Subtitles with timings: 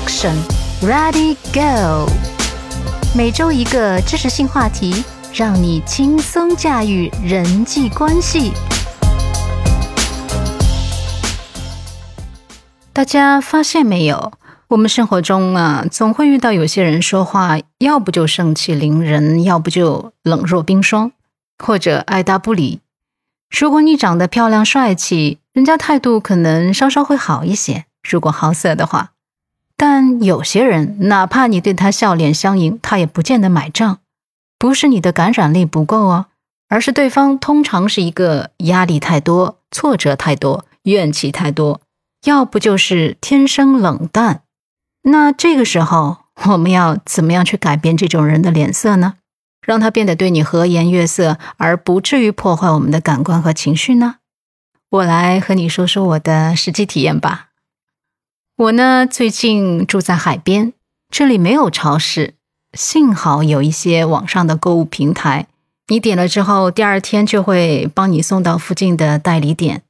[0.00, 0.36] Action
[0.80, 2.10] Ready Go！
[3.14, 8.52] 每周一个知识性话题，让你轻松驾驭人际关系。
[12.94, 14.32] 大家发现没有？
[14.68, 21.12] 我们生活中啊，总会遇到有些人说话，要不就盛气凌人，要不就冷若冰霜，
[21.58, 22.80] 或者爱答不理。
[23.50, 27.84] 如果你长得漂亮帅气，人家态度可能稍稍会好一些。
[28.08, 29.10] 如果好色的话，
[29.80, 34.00] 但有些人哪怕你对他笑脸相迎，他也不见得买账。
[34.58, 36.26] 不是你的感染力不够哦，
[36.68, 41.80] 而是对方通常是一个压力太多、挫折太多、怨气太多，
[42.26, 44.42] 要不就是天生冷淡。
[45.04, 46.18] 那这个时候，
[46.50, 49.14] 我们要怎么样去改变这种人的脸色呢？
[49.66, 54.16] 让他变得对你和颜悦色，而不至于破坏我们的感官和情绪呢？
[54.90, 57.46] 我来和你说说我的实际体验吧。
[58.60, 60.74] 我呢，最近住在海边，
[61.08, 62.34] 这里没有超市，
[62.74, 65.46] 幸好有一些网上的购物平台，
[65.88, 69.80] 你点了之后，第二天就会帮你送到附近的代理点。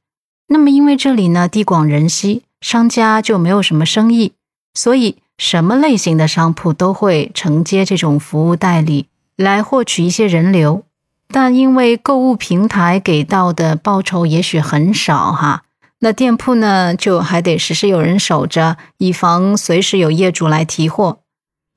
[0.46, 4.34] 那么，因为这里呢地广人稀，商家就没有什么生意，
[4.74, 9.06] 所以什么类型的商铺都会承接这种服务代理。
[9.34, 10.84] 来获取一些人流，
[11.26, 15.64] 但因为购物平台给到的报酬也许很少哈，
[16.00, 21.20] 那店铺呢就还得时时有人守着，以防随时有业主来提货。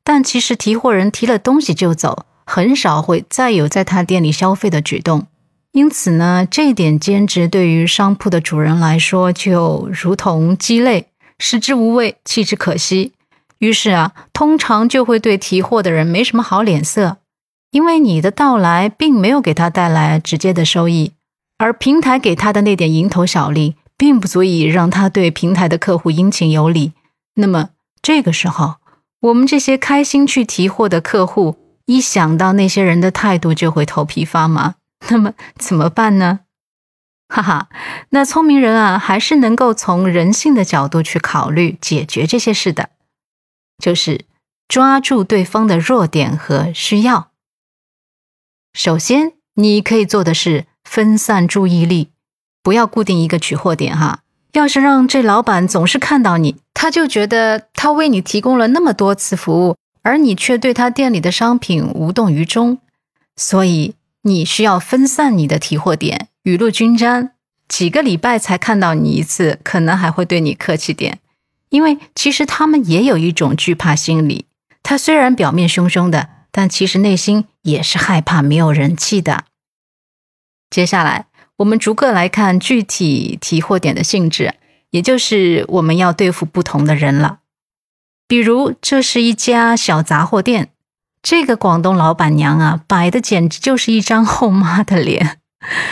[0.03, 5.27] 但其实提货人提了东西就走，很少会再有在他店里消费的举动。
[5.71, 11.07] 因此呢，这点兼职对于商铺的主人来说就如同鸡肋，
[11.39, 13.13] 食之无味，弃之可惜。
[13.59, 17.17] 于是啊，通常就会对提货的人没什么好脸色。
[17.71, 21.13] 因为你的到来并没有给他带来直接的收益，
[21.57, 26.91] 而平台给他的那点蝇头小利，并不足以让他对平台的客户殷勤有礼。
[27.35, 27.69] 那么
[28.01, 28.75] 这个时候，
[29.21, 34.75] 我们这些开心去提货的客户，一想到那些人的态度，就会头皮发麻。
[35.07, 36.41] 那么怎么办呢？
[37.29, 37.69] 哈哈，
[38.09, 42.89] 那聪明人啊，还是能够从人性的角度去考虑解决这些事的，
[43.81, 44.25] 就是
[44.67, 47.31] 抓住对方的弱点和需要。
[48.73, 52.09] 首先，你可以做的是分散注意力，
[52.63, 54.21] 不要固定一个取货点哈。
[54.53, 62.79] 要是让这老板总是看到你，他就觉得他为你提供了那么多次服务，而你却对他店里的商品无动于衷。
[63.35, 67.33] 所以，你需要分散你的提货点，雨露均沾。
[67.67, 71.19] 几个礼拜才看到你一次，可能还会对你客气点，
[71.69, 74.45] 因为其实他们也有一种惧怕心理。
[74.81, 76.29] 他虽然表面凶凶的。
[76.55, 79.45] 但其实内心也是害怕没有人气的。
[80.69, 81.25] 接下来，
[81.57, 84.55] 我们逐个来看具体提货点的性质，
[84.89, 87.39] 也就是我们要对付不同的人了。
[88.27, 90.69] 比如，这是一家小杂货店，
[91.21, 95.37] 这个广东老板娘啊，摆的简直就是一张后妈的脸，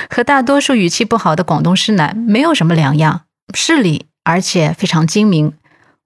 [0.09, 3.21] 和大多数语气不好的广东师奶没有什么两样，
[3.53, 5.53] 势利而且非常精明。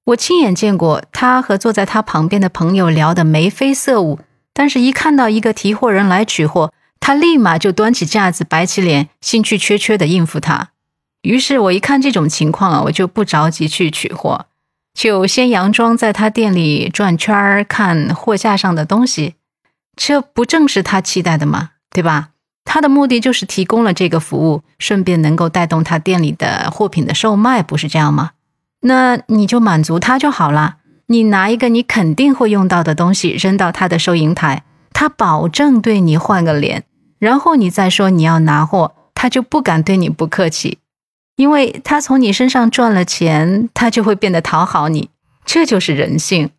[0.05, 4.19] 我亲眼见过她和坐在她旁边的朋友聊得眉飞色舞。
[4.53, 6.71] 但是，一看到一个提货人来取货，
[7.05, 10.69] 他立马就端起架子，摆起脸，兴趣缺缺的应付他。
[11.21, 14.47] 于是，我一看这种情况啊，我就不着急去取货，
[14.95, 19.35] 就先佯装在他店里转圈儿，看货架上的东西。
[19.95, 21.73] 这不正是他期待的吗？
[21.91, 22.29] 对吧？
[22.63, 28.31] 他的目的就是提供了这个服务，顺便能够带动他店里的货品的售卖，不是这样吗？
[28.81, 30.77] 那你就满足他就好了。
[31.05, 36.83] 你拿一个你肯定会用到的东西扔到他的收银台，他保证对你换个脸，
[37.19, 40.79] 然后你再说你要拿货，他就不敢对你不客气，
[41.35, 45.09] 因为他从你身上赚了钱，他就会变得讨好你，
[45.45, 46.49] 这就是人性。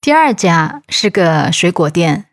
[0.00, 2.26] 第二家是个水果店，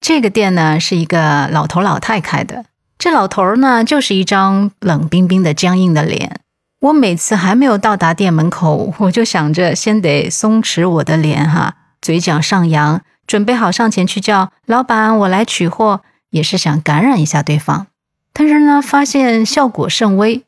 [0.00, 2.64] 这个店呢是一个老头老太开的，
[2.96, 6.40] 这老头呢就是一张冷冰冰的僵硬的脸。
[6.80, 17.86] 我每次还没有到达店门口，我就想着先得松弛我的脸哈，嘴角上扬，准备好上前去叫老板，我来取货，也是想感染一下对方。
[18.32, 20.42] 但是呢，发现效果甚微。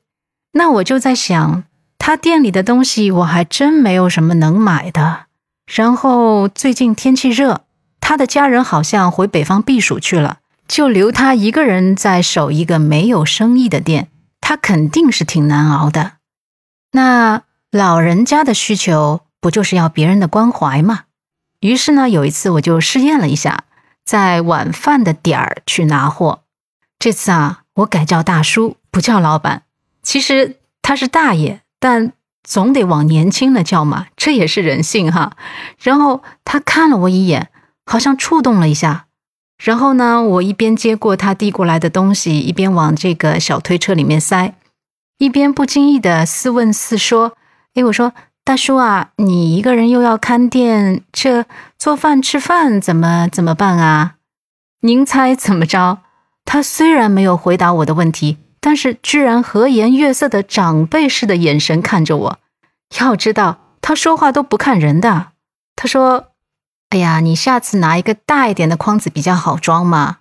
[0.53, 1.65] 那我就在想，
[1.99, 5.27] 他店里的东西我还真没有什么能买的。
[5.67, 7.63] 然后最近天气热，
[8.01, 10.39] 他的家人好像回北方避暑去了，
[10.69, 14.09] 就留他一个人在守一个没有生意的店，
[14.41, 16.13] 他肯定是挺难熬的。
[16.93, 21.05] 那老人家的需求不就是要别人的关怀吗？
[21.61, 23.65] 于是呢，有一次我就试验了一下，
[24.05, 26.43] 在晚饭的点儿去拿货。
[26.99, 29.63] 这次啊，我改叫大叔，不叫老板。
[30.03, 32.13] 其实他是大爷，但
[32.43, 35.37] 总得往年轻了叫嘛，这也是人性哈。
[35.79, 37.51] 然后他看了我一眼，
[37.87, 39.07] 好像触动了一下。
[39.63, 44.55] 然后呢，我一边接过他递过来的东西，一边往这个小推车里面塞，
[45.19, 47.37] 一边不经意的似问似说
[47.75, 48.13] ：“诶，我说
[48.45, 51.47] 大叔啊，你一个人又要看店，这
[51.79, 54.17] 做饭吃饭怎么怎么办啊？
[54.81, 56.01] 您猜怎么着？”
[56.45, 62.39] 他虽然没有回答我的问题，但是居然和颜悦色的长辈似的眼神看着我。
[63.01, 65.29] 要知道，他说话都不看人的。
[65.75, 66.27] 他说。
[66.91, 70.19] 哎呀，你下次拿一个大一点的筐子比较好装嘛。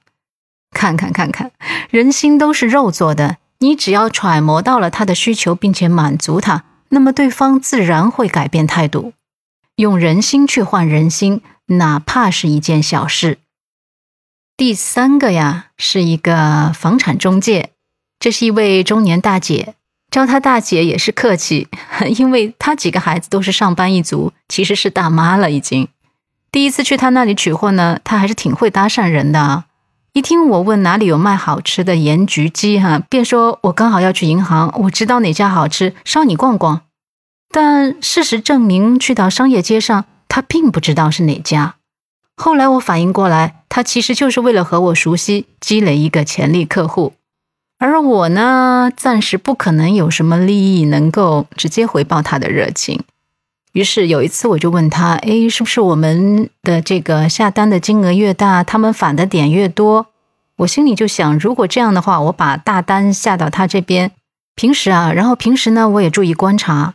[0.71, 1.51] 看看看看，
[1.91, 9.13] 人心都是肉做的，你只要揣摩到了他的需求，并且满足他，那么对方自然会改变态度。
[9.77, 13.39] 用人心去换人心，哪怕是一件小事。
[14.55, 17.71] 第三个呀，是一个房产中介，
[18.19, 19.73] 这是一位中年大姐，
[20.11, 21.67] 叫她大姐也是客气，
[22.15, 25.87] 因为她几个孩子都是上班一族，其实是大妈了已经。
[26.51, 29.65] 第一次去她那里取货呢，她还是挺会搭讪人的啊！
[30.13, 36.81] 一听我问哪里有卖好吃的盐焗鸡，哈，便说我刚好要去银行，我知道哪家好吃，捎你逛逛。
[37.49, 41.77] 但事实证明，去到商业街上，他并不知道是哪家。
[42.35, 47.13] 后来我反应过来，他其实就是为了和我熟悉，积累一个潜力客户。
[47.79, 53.03] 而我呢，暂时不可能有什么利益能够直接回报他的热情。
[53.73, 60.07] 于是有一次，我就问他：“哎，是不是我们的这个下单的金额越大，他们返的点越多？”
[60.57, 64.11] 我心里就想，如果这样的话，我把大单下到他这边。
[64.55, 66.93] 平时啊，然后平时呢，我也注意观察。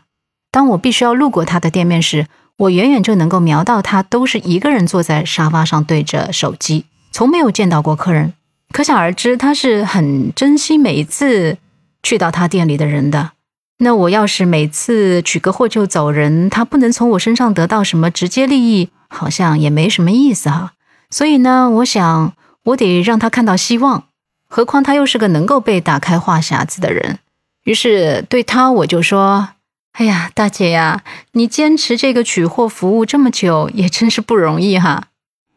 [0.53, 2.27] 当我必须要路过他的店面时，
[2.57, 8.33] 我远远就能够瞄到他都是一个人坐在沙发上对着手机，从没有见到过客人。
[8.73, 11.59] 可想而知，他是很珍惜每一次
[12.05, 13.33] 去到他店里的人的。
[13.79, 20.73] 那我要是每次取个货就走人，他不能从我身上得到什么直接利益，好像也没什么意思哈。
[21.11, 22.33] 所以呢，我想
[22.65, 24.05] 我得让他看到希望。
[24.49, 27.19] 何况他又是个能够被打开话匣子的人。
[27.65, 29.51] 于是对他我就说
[29.93, 35.05] ：“哎呀，大姐呀，你坚持这个取货服务这么久，也真是不容易哈。”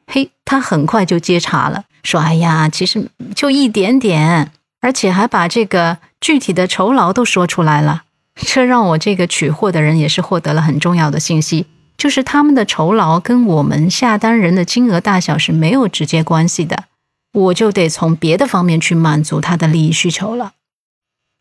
[0.06, 4.52] 嘿，他很快就接茬了，说：“哎呀，其实就一点点，
[4.82, 8.04] 而且还把这个具体的酬劳都说出来了。”
[8.36, 11.68] 这让我这个取货的人也是获得了很重要的信息，
[11.98, 16.86] 就是他们的酬劳跟我们下单人的金额大小是没有直接关系的，
[17.34, 20.54] 我就得从别的方面去满足他的利益需求了。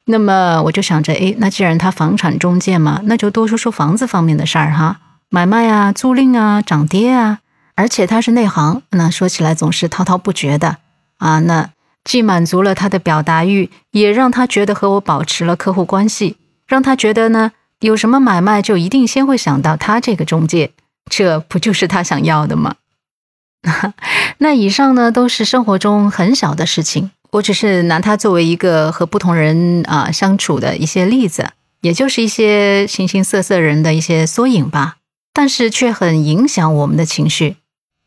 [0.06, 4.98] 那么我就想着，哎，那既然他房产中介嘛，那就多说说房子方面的事儿哈，
[5.28, 7.38] 买卖啊、租赁啊、涨跌啊，
[7.76, 10.78] 而且他是内行，那说起来总是滔滔不绝的
[11.18, 11.70] 啊，那
[12.02, 16.36] 既满足了他的表达欲，也让他觉得和我保持了客户关系。
[16.70, 17.50] 让他觉得呢，
[17.80, 20.70] 有什么买卖就一定先会想到他这个中介，
[21.10, 22.76] 这不就是他想要的吗？
[24.38, 31.50] 那以上呢都是生活中很小的事情，我只是拿它作为一个和不同人啊相处的一些例子，
[31.80, 34.98] 也就是一些形形色色人的一些缩影吧，
[35.34, 37.56] 但是却很影响我们的情绪。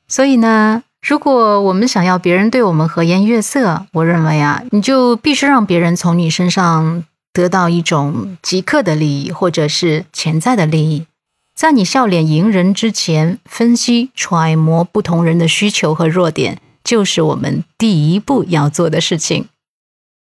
[0.07, 7.03] 所以呢，如果我们想要别人对我们和颜悦色，我认为啊，你就必须让别人从你身上。
[7.33, 11.07] 得到一种即刻的利益，或者是潜在的利益，
[11.55, 19.47] 在你笑脸迎人之前，分析揣摩不同人的需求和弱点，就是我们第一步要做的事情。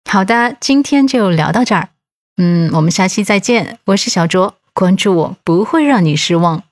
[0.09, 1.89] 好的，今天就聊到这儿，
[2.37, 3.79] 嗯，我们下期再见。
[3.85, 6.63] 我是小卓，关注我不会让你失望。